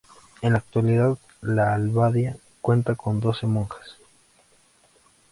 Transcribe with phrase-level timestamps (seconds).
[0.41, 3.97] En la actualidad, la abadía cuenta con doce monjas.